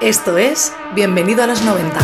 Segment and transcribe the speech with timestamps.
[0.00, 1.98] Esto es Bienvenido a los 90.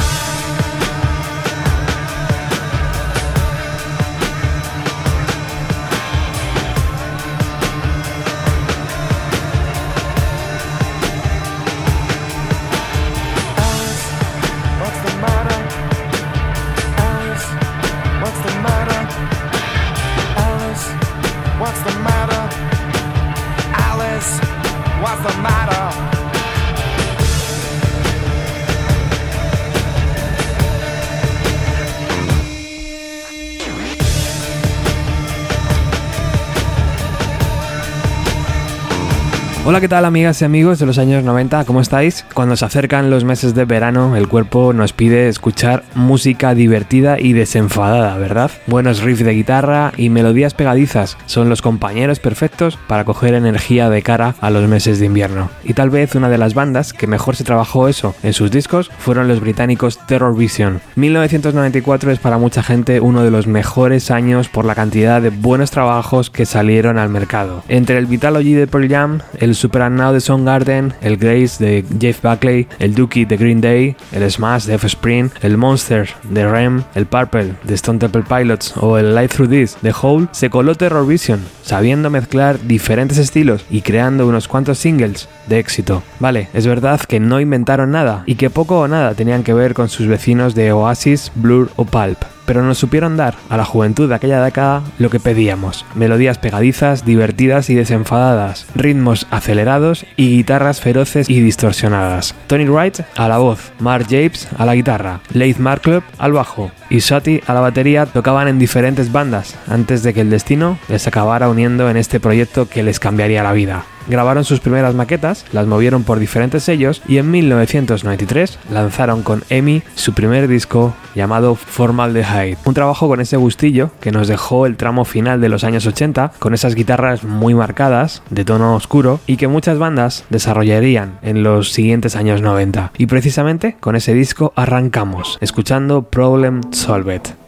[39.74, 41.64] Hola, ¿qué tal amigas y amigos de los años 90?
[41.64, 42.24] ¿Cómo estáis?
[42.32, 47.32] Cuando se acercan los meses de verano, el cuerpo nos pide escuchar música divertida y
[47.32, 48.52] desenfadada, ¿verdad?
[48.68, 54.02] Buenos riffs de guitarra y melodías pegadizas son los compañeros perfectos para coger energía de
[54.02, 55.51] cara a los meses de invierno.
[55.65, 58.93] Y tal vez una de las bandas que mejor se trabajó eso en sus discos
[58.99, 60.82] fueron los británicos Terror Vision.
[60.95, 65.72] 1994 es para mucha gente uno de los mejores años por la cantidad de buenos
[65.72, 67.64] trabajos que salieron al mercado.
[67.66, 72.20] Entre el Vitalogy de Pearl Jam, el Super Now de Soundgarden, el Grace de Jeff
[72.22, 77.06] Buckley, el Dookie de Green Day, el Smash de Offspring, el Monster de Rem, el
[77.06, 81.06] Purple de Stone Temple Pilots o el Light Through This de Hole, se coló Terror
[81.06, 86.02] Vision, sabiendo mezclar diferentes estilos y creando unos cuantos singles de éxito.
[86.20, 89.72] Vale, es verdad que no inventaron nada y que poco o nada tenían que ver
[89.72, 94.08] con sus vecinos de Oasis, Blur o Pulp pero nos supieron dar a la juventud
[94.08, 95.84] de aquella década lo que pedíamos.
[95.94, 102.34] Melodías pegadizas, divertidas y desenfadadas, ritmos acelerados y guitarras feroces y distorsionadas.
[102.46, 106.98] Tony Wright a la voz, Mark Japes a la guitarra, Leith Marklup al bajo y
[106.98, 111.48] Shotty a la batería tocaban en diferentes bandas antes de que el destino les acabara
[111.48, 116.05] uniendo en este proyecto que les cambiaría la vida grabaron sus primeras maquetas, las movieron
[116.05, 122.58] por diferentes sellos y en 1993 lanzaron con EMI su primer disco llamado Formal Formaldehyde.
[122.64, 126.33] Un trabajo con ese gustillo que nos dejó el tramo final de los años 80
[126.39, 131.73] con esas guitarras muy marcadas, de tono oscuro y que muchas bandas desarrollarían en los
[131.73, 132.93] siguientes años 90.
[132.99, 137.44] Y precisamente con ese disco arrancamos, escuchando Problem Solved.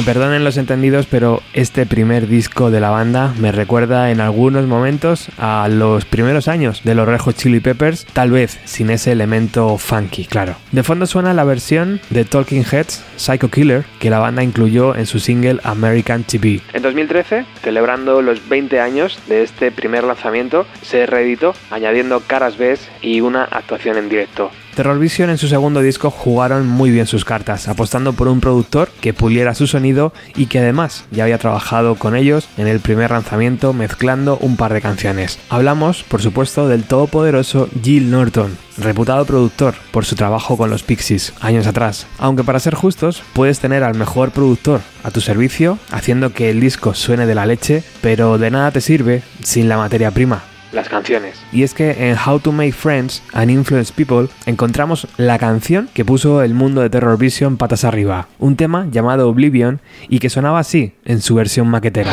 [0.00, 4.66] Me perdonen los entendidos, pero este primer disco de la banda me recuerda en algunos
[4.66, 9.76] momentos a los primeros años de los Rejo Chili Peppers, tal vez sin ese elemento
[9.76, 10.56] funky, claro.
[10.72, 15.04] De fondo suena la versión de Talking Heads, Psycho Killer, que la banda incluyó en
[15.04, 16.62] su single American TV.
[16.72, 22.78] En 2013, celebrando los 20 años de este primer lanzamiento, se reeditó añadiendo caras B
[23.02, 24.50] y una actuación en directo.
[24.80, 28.88] Terror Vision en su segundo disco jugaron muy bien sus cartas, apostando por un productor
[29.02, 33.10] que puliera su sonido y que además ya había trabajado con ellos en el primer
[33.10, 35.38] lanzamiento mezclando un par de canciones.
[35.50, 41.34] Hablamos, por supuesto, del todopoderoso Jill Norton, reputado productor por su trabajo con los Pixies
[41.42, 42.06] años atrás.
[42.16, 46.58] Aunque para ser justos, puedes tener al mejor productor a tu servicio, haciendo que el
[46.58, 50.88] disco suene de la leche, pero de nada te sirve sin la materia prima, las
[50.88, 51.36] canciones.
[51.52, 56.04] Y es que en How to Make Friends and Influence People encontramos la canción que
[56.04, 60.58] puso el mundo de Terror Vision patas arriba, un tema llamado Oblivion y que sonaba
[60.60, 62.12] así en su versión maquetera.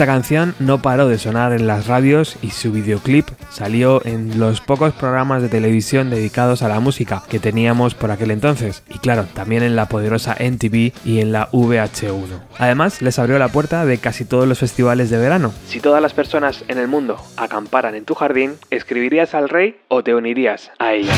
[0.00, 4.62] Esta canción no paró de sonar en las radios y su videoclip salió en los
[4.62, 9.26] pocos programas de televisión dedicados a la música que teníamos por aquel entonces y claro,
[9.34, 12.40] también en la poderosa NTV y en la VH1.
[12.56, 15.52] Además, les abrió la puerta de casi todos los festivales de verano.
[15.66, 20.02] Si todas las personas en el mundo acamparan en tu jardín, ¿escribirías al rey o
[20.02, 21.12] te unirías a ella?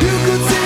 [0.00, 0.59] You could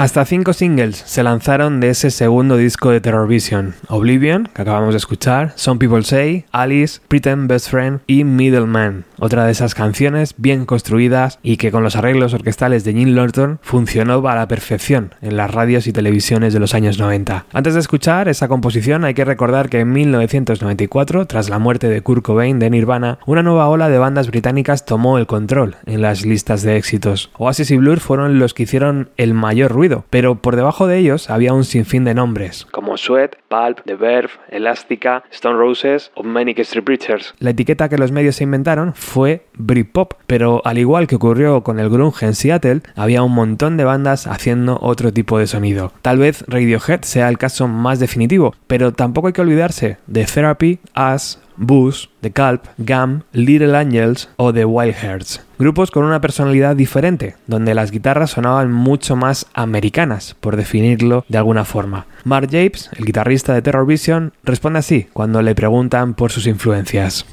[0.00, 4.94] Hasta cinco singles se lanzaron de ese segundo disco de Terror Vision: Oblivion, que acabamos
[4.94, 9.04] de escuchar, Some People Say, Alice, Pretend Best Friend y Middleman.
[9.18, 13.58] Otra de esas canciones bien construidas y que con los arreglos orquestales de Jim Lorton
[13.60, 17.44] funcionó a la perfección en las radios y televisiones de los años 90.
[17.52, 22.00] Antes de escuchar esa composición hay que recordar que en 1994, tras la muerte de
[22.00, 26.24] Kurt Cobain de Nirvana, una nueva ola de bandas británicas tomó el control en las
[26.24, 27.30] listas de éxitos.
[27.36, 31.30] Oasis y Blur fueron los que hicieron el mayor ruido pero por debajo de ellos
[31.30, 36.58] había un sinfín de nombres, como Sweat, Pulp, The Verve, Elastica, Stone Roses o Manic
[36.60, 37.34] Street Preachers.
[37.38, 41.78] La etiqueta que los medios se inventaron fue Britpop, pero al igual que ocurrió con
[41.80, 45.92] el grunge en Seattle, había un montón de bandas haciendo otro tipo de sonido.
[46.02, 50.78] Tal vez Radiohead sea el caso más definitivo, pero tampoco hay que olvidarse de Therapy,
[51.14, 55.44] Us, Boost, The Culp, Gam, Little Angels o The Wild Hearts.
[55.58, 61.36] Grupos con una personalidad diferente, donde las guitarras sonaban mucho más americanas, por definirlo de
[61.36, 62.06] alguna forma.
[62.24, 67.26] Mark Japes, el guitarrista de Terror Vision, responde así cuando le preguntan por sus influencias.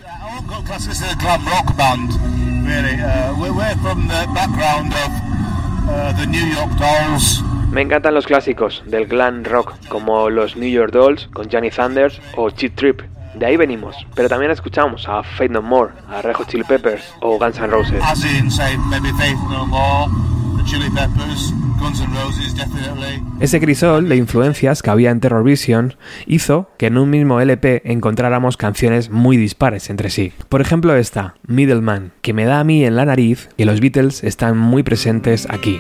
[7.72, 12.19] Me encantan los clásicos del glam rock, como los New York Dolls con Johnny Thunders
[12.36, 13.01] o Cheap Trip,
[13.39, 17.13] de ahí venimos, pero también escuchamos a Faith No More, a Red Hot Chili Peppers
[17.22, 18.01] o Guns N' Roses.
[23.39, 27.84] Ese crisol de influencias que había en Terror Vision hizo que en un mismo LP
[27.86, 30.34] encontráramos canciones muy dispares entre sí.
[30.50, 34.24] Por ejemplo esta, Middleman, que me da a mí en la nariz que los Beatles
[34.24, 35.79] están muy presentes aquí.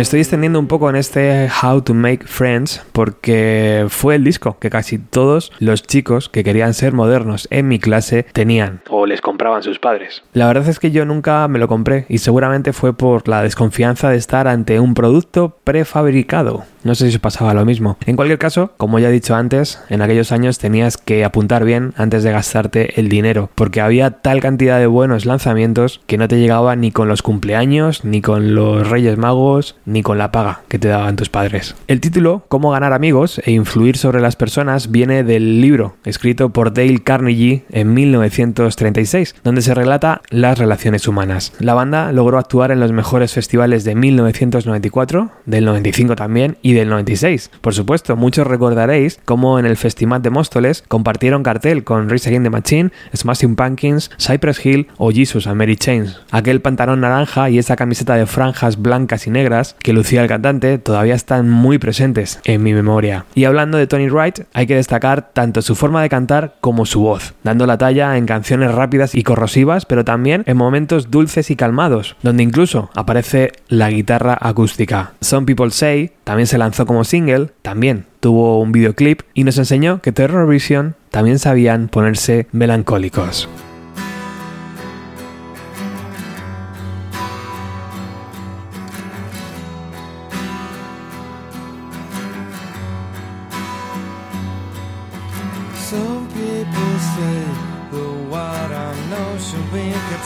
[0.00, 4.56] Me estoy extendiendo un poco en este How to Make Friends porque fue el disco
[4.58, 9.20] que casi todos los chicos que querían ser modernos en mi clase tenían o les
[9.20, 10.22] compraban sus padres.
[10.32, 14.08] La verdad es que yo nunca me lo compré y seguramente fue por la desconfianza
[14.08, 16.64] de estar ante un producto prefabricado.
[16.82, 17.98] No sé si os pasaba lo mismo.
[18.06, 21.92] En cualquier caso, como ya he dicho antes, en aquellos años tenías que apuntar bien
[21.98, 26.40] antes de gastarte el dinero, porque había tal cantidad de buenos lanzamientos que no te
[26.40, 30.78] llegaba ni con los cumpleaños, ni con los Reyes Magos, ni con la paga que
[30.78, 31.74] te daban tus padres.
[31.86, 36.72] El título, Cómo ganar amigos e influir sobre las personas, viene del libro escrito por
[36.72, 41.52] Dale Carnegie en 1936, donde se relata las relaciones humanas.
[41.58, 46.88] La banda logró actuar en los mejores festivales de 1994, del 95 también, y del
[46.88, 47.50] 96.
[47.60, 52.44] Por supuesto, muchos recordaréis cómo en el Festival de Móstoles compartieron cartel con Rise Against
[52.44, 56.20] the Machine, Smashing Pumpkins, Cypress Hill o Jesus and Mary Chains.
[56.30, 60.78] Aquel pantalón naranja y esa camiseta de franjas blancas y negras que lucía el cantante
[60.78, 63.24] todavía están muy presentes en mi memoria.
[63.34, 67.00] Y hablando de Tony Wright, hay que destacar tanto su forma de cantar como su
[67.00, 71.56] voz, dando la talla en canciones rápidas y corrosivas, pero también en momentos dulces y
[71.56, 75.12] calmados, donde incluso aparece la guitarra acústica.
[75.20, 80.00] Some People Say también se lanzó como single, también tuvo un videoclip y nos enseñó
[80.00, 83.48] que Terror Vision también sabían ponerse melancólicos.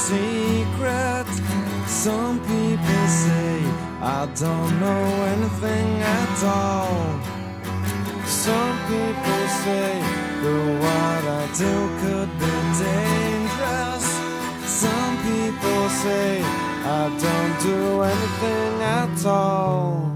[0.08, 1.28] Secret.
[1.86, 3.52] Some people say
[4.02, 5.90] I don't know anything
[6.20, 7.00] at all.
[8.26, 9.90] Some people say
[10.42, 14.06] the what I do could be dangerous.
[14.82, 16.42] Some people say
[17.00, 17.80] I don't do
[18.12, 20.12] anything at all.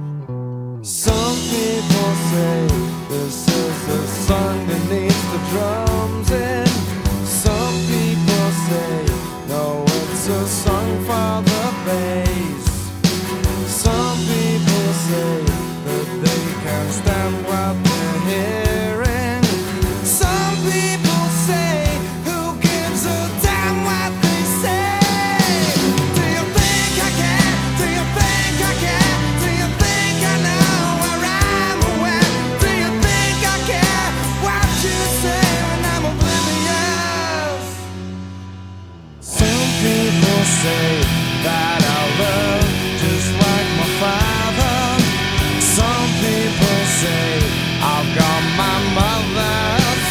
[0.83, 2.59] Some people say
[3.09, 6.68] this is a song that needs the drums in.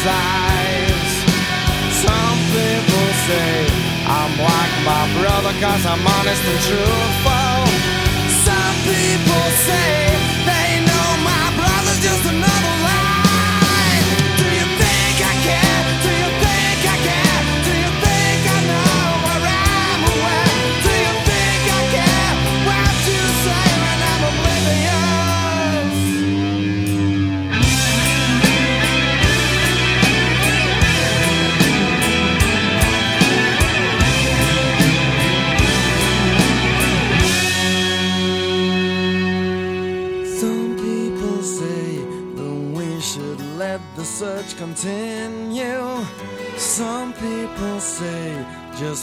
[0.06, 1.12] Eyes.
[2.04, 3.54] Some people say
[4.06, 7.60] I'm like my brother cause I'm honest and truthful.
[8.46, 10.17] Some people say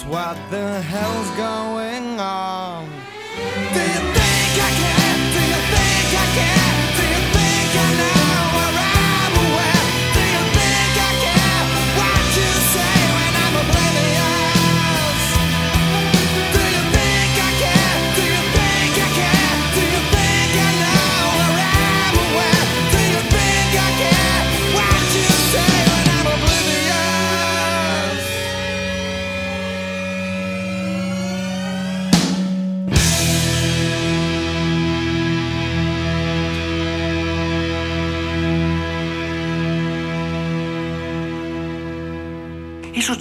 [0.04, 2.55] what the hell's going on?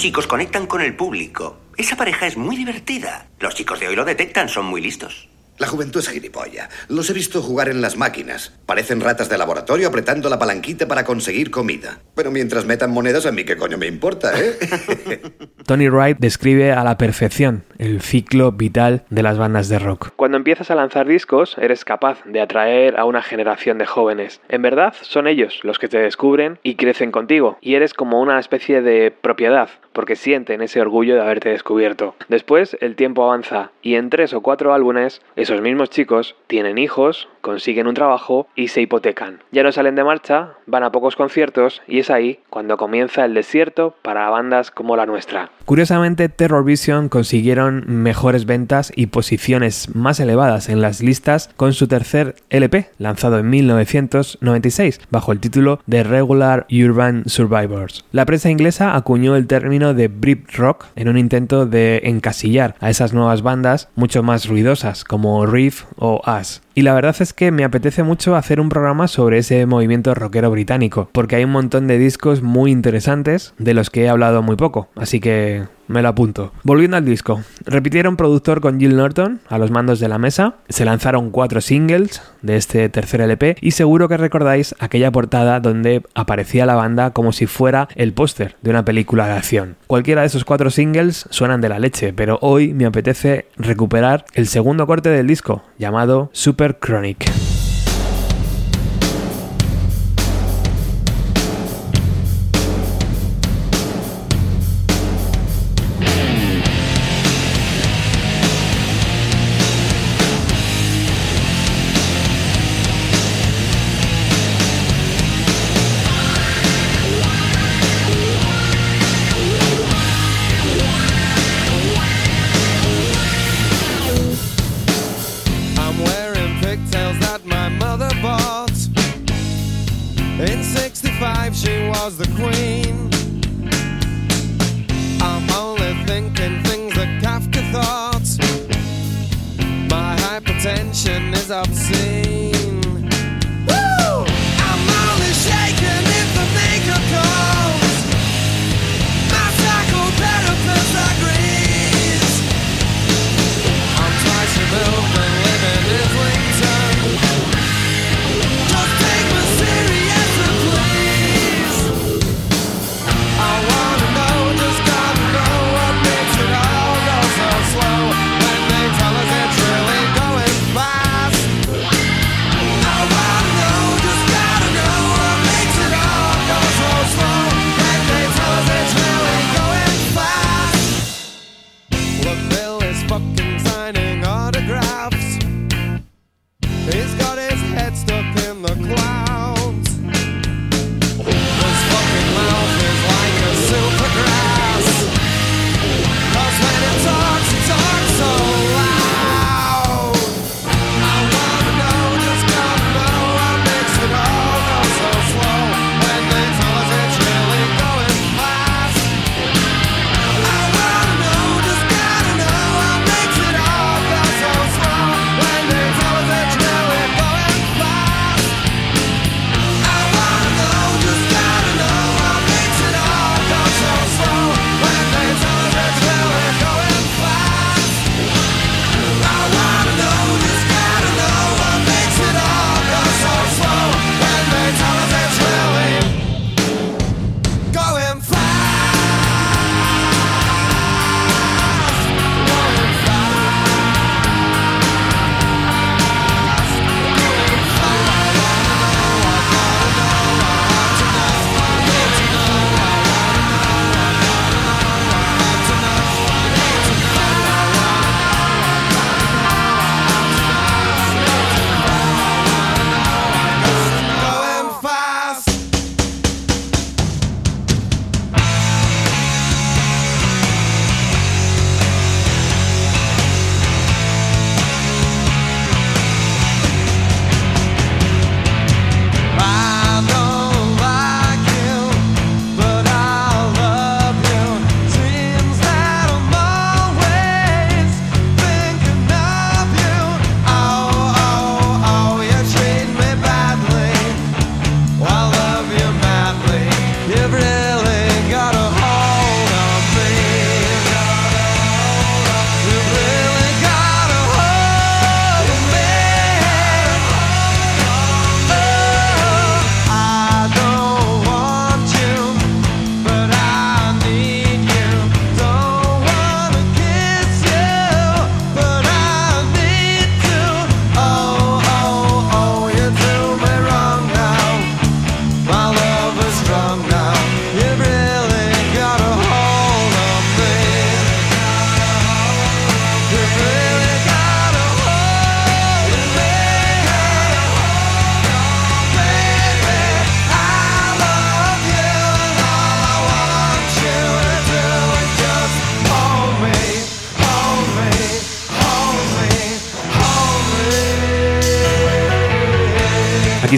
[0.05, 1.57] Chicos conectan con el público.
[1.79, 3.27] Esa pareja es muy divertida.
[3.39, 5.31] Los chicos de hoy lo detectan, son muy listos.
[5.57, 6.69] La juventud es gilipollas.
[6.89, 8.53] Los he visto jugar en las máquinas.
[8.67, 12.01] Parecen ratas de laboratorio apretando la palanquita para conseguir comida.
[12.17, 15.21] Pero mientras metan monedas, a mí qué coño me importa, ¿eh?
[15.67, 20.11] Tony Wright describe a la perfección el ciclo vital de las bandas de rock.
[20.17, 24.41] Cuando empiezas a lanzar discos, eres capaz de atraer a una generación de jóvenes.
[24.49, 28.39] En verdad, son ellos los que te descubren y crecen contigo, y eres como una
[28.39, 32.15] especie de propiedad, porque sienten ese orgullo de haberte descubierto.
[32.29, 37.29] Después, el tiempo avanza, y en tres o cuatro álbumes, esos mismos chicos tienen hijos,
[37.43, 39.41] consiguen un trabajo y se hipotecan.
[39.53, 43.35] Ya no salen de marcha, van a pocos conciertos, y es ahí cuando comienza el
[43.35, 45.51] desierto para bandas como la nuestra.
[45.67, 51.89] Curiosamente, Terror Vision consiguieron mejores ventas y posiciones más elevadas en las listas con su
[51.89, 58.07] tercer LP, lanzado en 1996, bajo el título de Regular Urban Survivors.
[58.13, 62.89] La prensa inglesa acuñó el término de Brit Rock en un intento de encasillar a
[62.89, 66.63] esas nuevas bandas mucho más ruidosas como como Riff o As.
[66.75, 70.51] Y la verdad es que me apetece mucho hacer un programa sobre ese movimiento rockero
[70.51, 74.57] británico, porque hay un montón de discos muy interesantes de los que he hablado muy
[74.57, 76.53] poco, así que me lo apunto.
[76.63, 80.85] Volviendo al disco, repitieron productor con Jill Norton a los mandos de la mesa, se
[80.85, 86.67] lanzaron cuatro singles de este tercer LP y seguro que recordáis aquella portada donde aparecía
[86.67, 89.77] la banda como si fuera el póster de una película de acción.
[89.87, 94.47] Cualquiera de esos cuatro singles suenan de la leche, pero hoy me apetece recuperar el
[94.47, 97.54] segundo corte del disco, llamado Super Super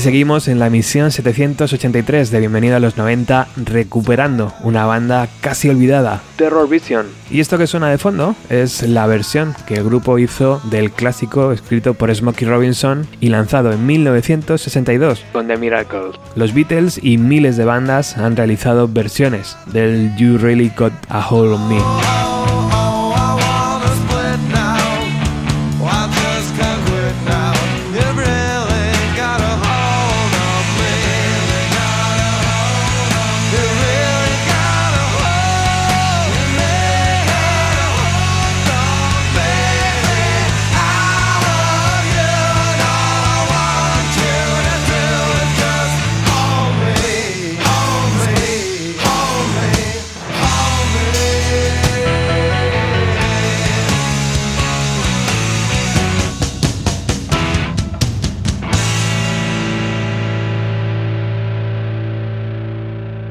[0.07, 6.23] seguimos en la emisión 783 de Bienvenido a los 90, recuperando una banda casi olvidada,
[6.37, 7.07] Terror Vision.
[7.29, 11.51] Y esto que suena de fondo es la versión que el grupo hizo del clásico
[11.51, 16.15] escrito por Smokey Robinson y lanzado en 1962 con The Miracles.
[16.37, 21.55] Los Beatles y miles de bandas han realizado versiones del You Really Got a Hold
[21.55, 22.76] on Me.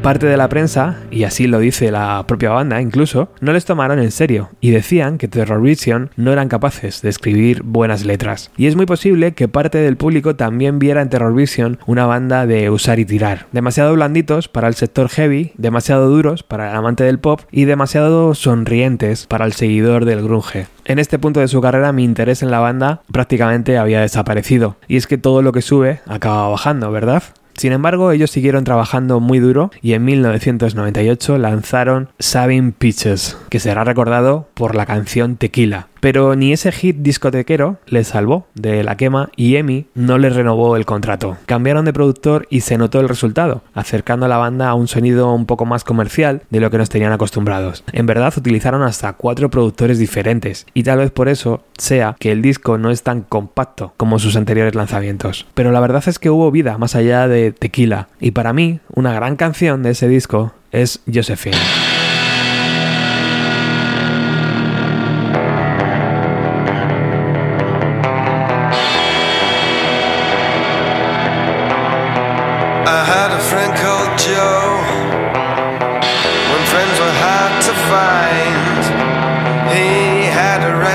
[0.05, 3.97] Parte de la prensa, y así lo dice la propia banda incluso, no les tomaron
[3.97, 8.51] en serio y decían que Terror Vision no eran capaces de escribir buenas letras.
[8.55, 12.45] Y es muy posible que parte del público también viera en Terror Vision una banda
[12.45, 17.03] de usar y tirar, demasiado blanditos para el sector heavy, demasiado duros para el amante
[17.03, 20.67] del pop y demasiado sonrientes para el seguidor del grunge.
[20.85, 24.97] En este punto de su carrera mi interés en la banda prácticamente había desaparecido, y
[24.97, 27.23] es que todo lo que sube acaba bajando, ¿verdad?
[27.57, 33.83] Sin embargo, ellos siguieron trabajando muy duro y en 1998 lanzaron Saving Pitches, que será
[33.85, 39.31] recordado por la canción Tequila, pero ni ese hit discotequero les salvó de la quema
[39.35, 41.37] y EMI no les renovó el contrato.
[41.47, 45.33] Cambiaron de productor y se notó el resultado, acercando a la banda a un sonido
[45.33, 47.83] un poco más comercial de lo que nos tenían acostumbrados.
[47.91, 52.43] En verdad utilizaron hasta cuatro productores diferentes y tal vez por eso sea que el
[52.43, 55.47] disco no es tan compacto como sus anteriores lanzamientos.
[55.55, 59.11] Pero la verdad es que hubo vida más allá de Tequila y para mí una
[59.11, 61.94] gran canción de ese disco es Josephine.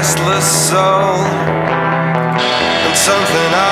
[0.01, 1.21] restless soul.
[2.87, 3.70] And something I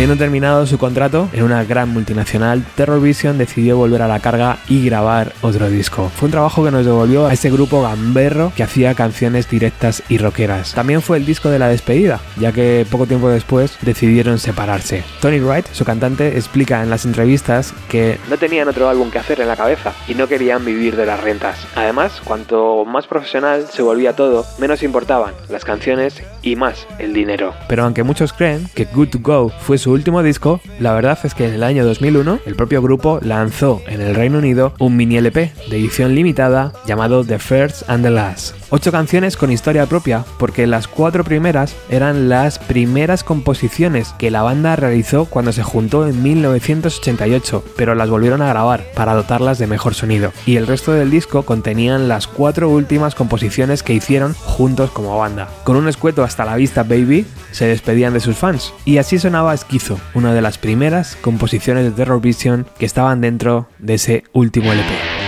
[0.00, 4.56] Habiendo terminado su contrato en una gran multinacional, Terror Vision decidió volver a la carga
[4.66, 6.10] y grabar otro disco.
[6.16, 10.16] Fue un trabajo que nos devolvió a ese grupo gamberro que hacía canciones directas y
[10.16, 10.72] rockeras.
[10.72, 15.04] También fue el disco de la despedida, ya que poco tiempo después decidieron separarse.
[15.20, 19.42] Tony Wright, su cantante, explica en las entrevistas que no tenían otro álbum que hacer
[19.42, 21.66] en la cabeza y no querían vivir de las rentas.
[21.74, 27.52] Además, cuanto más profesional se volvía todo, menos importaban las canciones y más el dinero.
[27.68, 31.34] Pero aunque muchos creen que Good to Go fue su último disco, la verdad es
[31.34, 35.16] que en el año 2001 el propio grupo lanzó en el Reino Unido un mini
[35.16, 38.54] LP de edición limitada llamado The First and the Last.
[38.72, 44.42] Ocho canciones con historia propia, porque las cuatro primeras eran las primeras composiciones que la
[44.42, 49.66] banda realizó cuando se juntó en 1988, pero las volvieron a grabar para dotarlas de
[49.66, 50.32] mejor sonido.
[50.46, 55.48] Y el resto del disco contenían las cuatro últimas composiciones que hicieron juntos como banda.
[55.64, 58.72] Con un escueto hasta la vista Baby, se despedían de sus fans.
[58.84, 59.79] Y así sonaba Esquizo,
[60.14, 65.19] una de las primeras composiciones de Terror Vision que estaban dentro de ese último LP.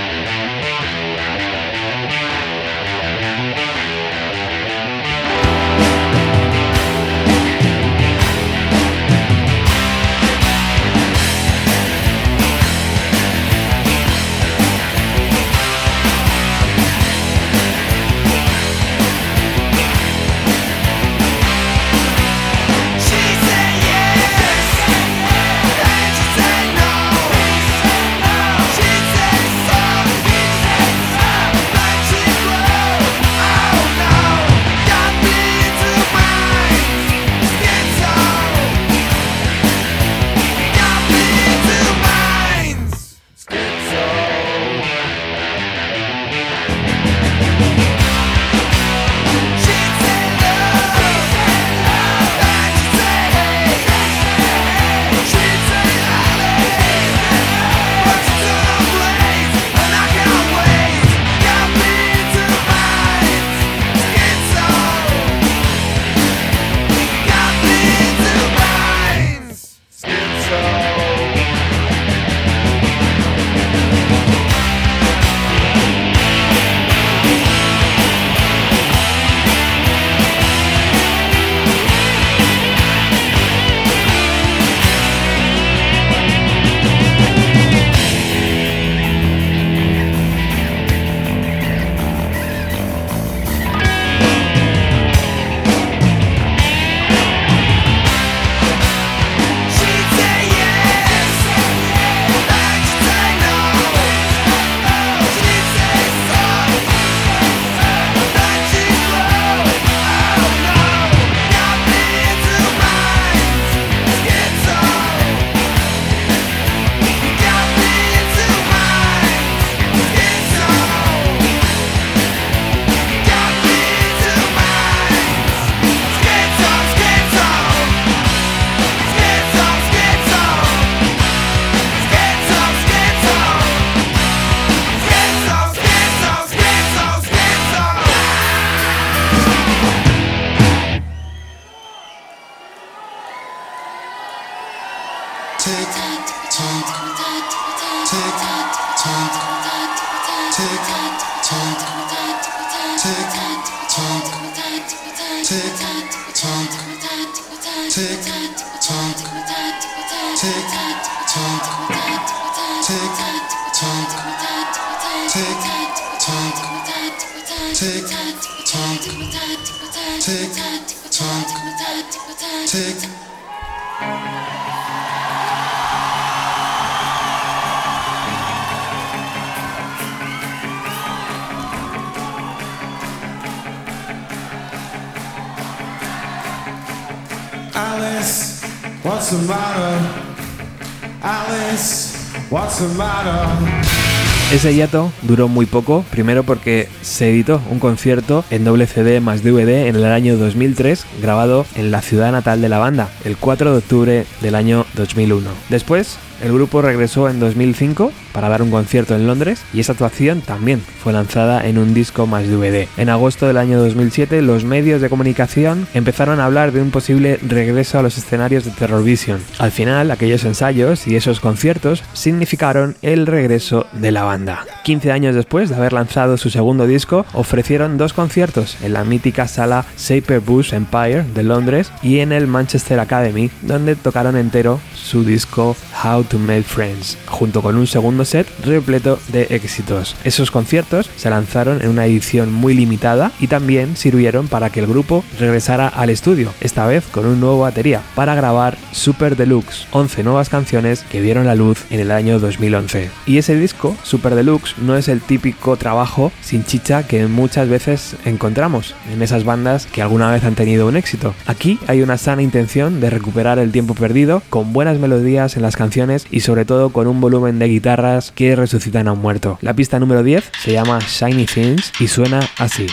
[194.53, 199.43] Ese hiato duró muy poco, primero porque se editó un concierto en doble CD más
[199.43, 203.73] DVD en el año 2003, grabado en la ciudad natal de la banda, el 4
[203.73, 205.49] de octubre del año 2001.
[205.71, 210.41] Después, el grupo regresó en 2005 para dar un concierto en Londres y esa actuación
[210.41, 212.89] también fue lanzada en un disco más DVD.
[212.97, 217.39] En agosto del año 2007 los medios de comunicación empezaron a hablar de un posible
[217.43, 219.41] regreso a los escenarios de Terror Vision.
[219.59, 224.67] Al final, aquellos ensayos y esos conciertos significaron el regreso de la banda.
[224.85, 229.49] 15 años después de haber lanzado su segundo disco, ofrecieron dos conciertos en la mítica
[229.49, 235.25] sala Saper Bush Empire de Londres y en el Manchester Academy, donde tocaron entero su
[235.25, 240.17] disco How to Make Friends, junto con un segundo set repleto de éxitos.
[240.25, 244.87] Esos conciertos se lanzaron en una edición muy limitada y también sirvieron para que el
[244.87, 250.23] grupo regresara al estudio, esta vez con un nuevo batería, para grabar Super Deluxe, 11
[250.23, 253.11] nuevas canciones que vieron la luz en el año 2011.
[253.27, 258.17] Y ese disco, Super Deluxe, no es el típico trabajo sin chicha que muchas veces
[258.25, 261.35] encontramos en esas bandas que alguna vez han tenido un éxito.
[261.47, 265.77] Aquí hay una sana intención de recuperar el tiempo perdido con buenas melodías en las
[265.77, 269.59] canciones y sobre todo con un volumen de guitarras que resucitan a un muerto.
[269.61, 272.87] La pista número 10 se llama Shiny Things y suena así.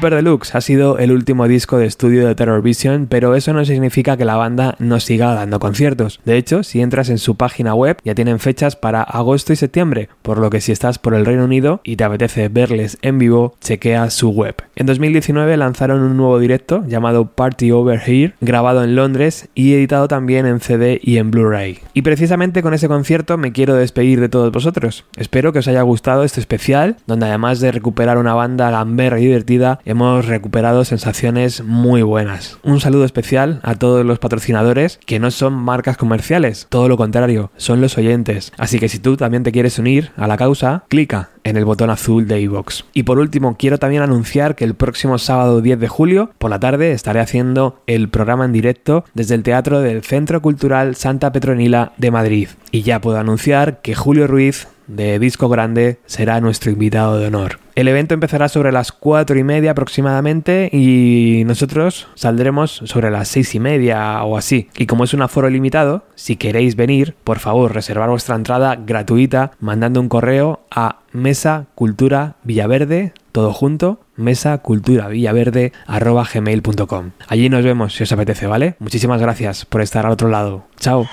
[0.00, 3.66] Super Deluxe ha sido el último disco de estudio de Terror Vision, pero eso no
[3.66, 6.20] significa que la banda no siga dando conciertos.
[6.24, 10.08] De hecho, si entras en su página web, ya tienen fechas para agosto y septiembre,
[10.22, 13.56] por lo que si estás por el Reino Unido y te apetece verles en vivo,
[13.60, 14.54] chequea su web.
[14.74, 20.08] En 2019 lanzaron un nuevo directo llamado Party Over Here, grabado en Londres y editado
[20.08, 21.80] también en CD y en Blu-ray.
[21.92, 25.04] Y precisamente con ese concierto me quiero despedir de todos vosotros.
[25.18, 29.24] Espero que os haya gustado este especial, donde además de recuperar una banda gamberra y
[29.24, 32.58] divertida, hemos recuperado sensaciones muy buenas.
[32.62, 37.50] Un saludo especial a todos los patrocinadores que no son marcas comerciales, todo lo contrario,
[37.56, 38.52] son los oyentes.
[38.56, 41.90] Así que si tú también te quieres unir a la causa, clica en el botón
[41.90, 42.84] azul de iVoox.
[42.94, 46.60] Y por último, quiero también anunciar que el próximo sábado 10 de julio, por la
[46.60, 51.92] tarde, estaré haciendo el programa en directo desde el Teatro del Centro Cultural Santa Petronila
[51.98, 52.48] de Madrid.
[52.70, 57.58] Y ya puedo anunciar que Julio Ruiz de Disco Grande será nuestro invitado de honor.
[57.76, 63.54] El evento empezará sobre las 4 y media aproximadamente y nosotros saldremos sobre las 6
[63.54, 64.68] y media o así.
[64.76, 69.52] Y como es un aforo limitado, si queréis venir, por favor reservar vuestra entrada gratuita
[69.60, 77.10] mandando un correo a Mesa Cultura Villaverde, todo junto, mesa cultura villaverde arroba gmail.com.
[77.28, 78.76] Allí nos vemos si os apetece, ¿vale?
[78.78, 80.64] Muchísimas gracias por estar al otro lado.
[80.78, 81.08] Chao.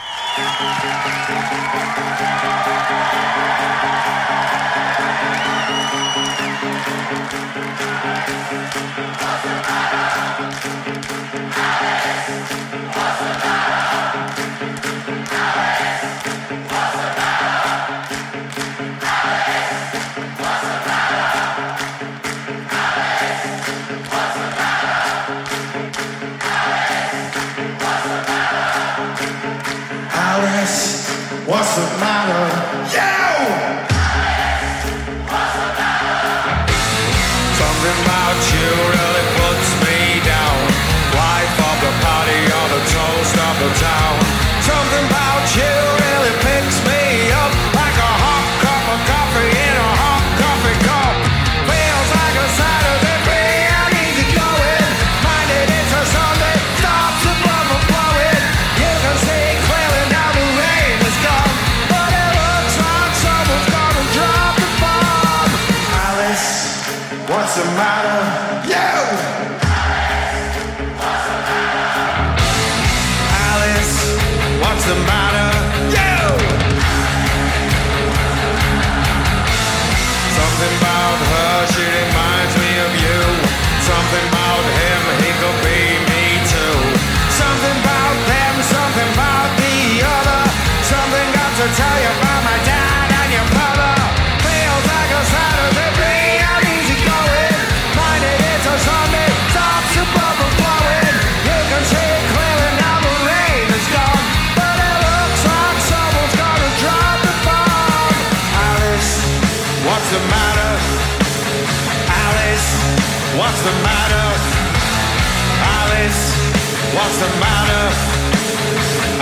[117.08, 117.96] What's the matter?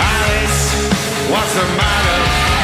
[0.00, 2.55] Alice, what's the matter?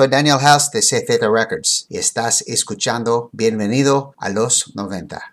[0.00, 5.20] Soy Daniel House de CZ Records y estás escuchando Bienvenido a los 90.